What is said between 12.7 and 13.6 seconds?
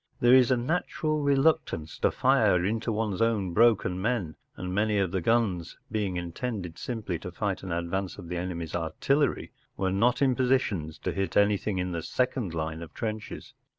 of trenches.